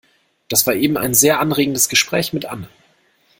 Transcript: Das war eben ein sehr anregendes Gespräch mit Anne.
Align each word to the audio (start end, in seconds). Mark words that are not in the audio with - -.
Das 0.47 0.65
war 0.65 0.73
eben 0.73 0.97
ein 0.97 1.13
sehr 1.13 1.39
anregendes 1.39 1.87
Gespräch 1.87 2.33
mit 2.33 2.45
Anne. 2.47 2.67